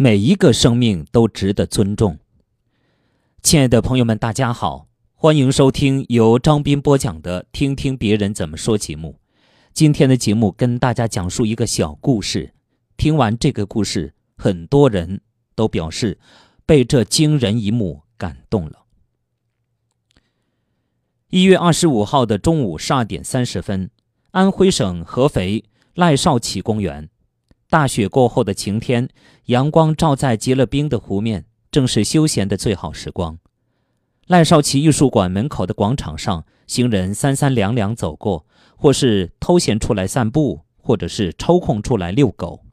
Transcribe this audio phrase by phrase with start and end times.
[0.00, 2.20] 每一个生命都值得尊重。
[3.42, 4.86] 亲爱的朋友们，大家好，
[5.16, 9.18] 欢迎收听由张斌播讲的《听听别人怎么说》节目。
[9.72, 12.54] 今天的节目跟大家讲述一个小故事。
[12.96, 15.20] 听完这个故事，很多人
[15.56, 16.20] 都表示
[16.64, 18.84] 被这惊人一幕感动了。
[21.30, 23.90] 一月二十五号的中午十二点三十分，
[24.30, 27.10] 安徽省合肥赖少奇公园。
[27.70, 29.10] 大雪过后的晴天，
[29.46, 33.38] 阳光照在结了冰的湖面，正是休闲的最好时光。
[34.26, 42.64] 赖少奇艺术馆门口的广场上，行人三三两两走过，或是偷闲出来散步，或者是抽空出来遛狗。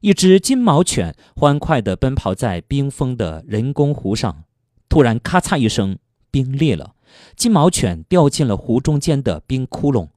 [0.00, 4.44] 一只金毛犬欢快地奔跑在冰封的人工湖上，
[4.88, 5.98] 突然咔嚓一声，
[6.30, 6.94] 冰裂了，
[7.36, 10.08] 金毛犬掉进了湖中间的冰窟窿。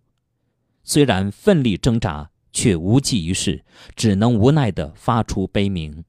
[0.85, 2.29] 虽然奋力挣扎。
[2.57, 3.63] 却无济于事，
[3.95, 6.03] 只能无奈地发出悲鸣。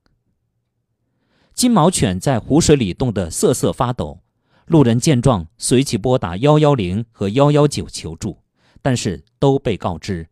[1.52, 4.22] 金毛犬在湖水里冻得瑟瑟发抖，
[4.64, 8.38] 路人见状随即拨打幺幺零和幺幺九求助，
[8.80, 10.30] 但是都被告知：“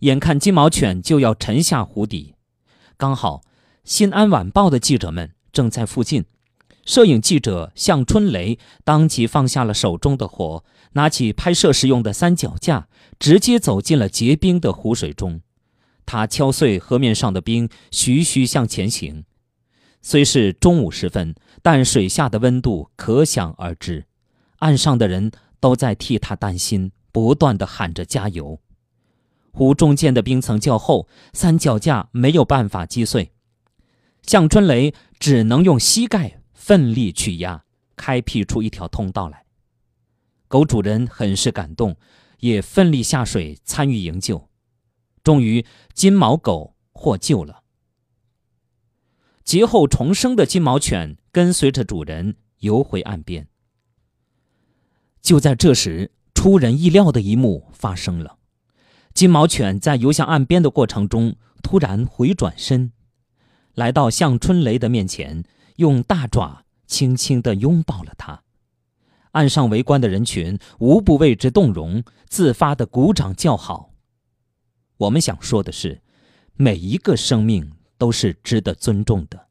[0.02, 2.36] 眼看金毛犬就要沉下湖底，
[2.98, 3.42] 刚好
[3.84, 6.26] 《新安晚报》的记者们正在附近。
[6.86, 10.64] 摄影记者向春雷当即放下了手中的活，
[10.94, 12.88] 拿起拍摄时用的三脚架，
[13.20, 15.42] 直接走进了结冰的湖水中。
[16.06, 19.26] 他敲碎河面上的冰，徐徐向前行。
[20.02, 24.06] 虽是中午时分，但水下的温度可想而知。
[24.60, 28.60] 岸上的人都在替他担心，不断的喊着加油。
[29.52, 33.32] 湖中间的冰层较厚，三脚架没有办法击碎，
[34.24, 36.39] 向春雷只能用膝盖。
[36.70, 37.64] 奋力去压，
[37.96, 39.44] 开辟出一条通道来。
[40.48, 41.98] 狗主人很是感动，
[42.42, 44.48] 也奋力下水参与营救。
[45.24, 47.64] 终于，金毛狗获救了。
[49.44, 53.48] 劫后重生的金毛犬跟随着主人游回岸边。
[55.24, 58.38] 就在这时，出人意料的一幕发生了：
[59.16, 62.94] 金毛犬在游向岸边的过程中，突然回转身，
[63.74, 65.44] 来到向春雷的面前。
[65.80, 68.44] 用大爪轻轻地拥抱了他，
[69.32, 73.92] 岸上围观的人群无不为之动容，自发的鼓掌叫好。
[74.98, 76.02] 我们想说的是，
[76.56, 79.48] 每一个生命都是值得尊重的。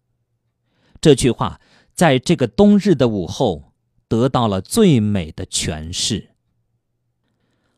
[1.01, 1.61] 这句话
[1.95, 3.73] 在这个冬日的午后
[4.09, 6.31] 得到了最美的诠释。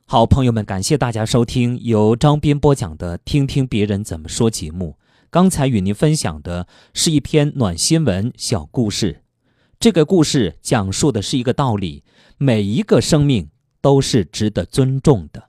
[0.06, 4.98] 好朋友们，感谢大家收听由张斌播讲的《听听别人怎么说》节目。
[5.30, 9.22] 刚才与您分享的是一篇暖新闻小故事，
[9.80, 12.04] 这个故事讲述的是一个道理：
[12.36, 13.48] 每一个生命
[13.80, 15.42] 都是值得尊重的。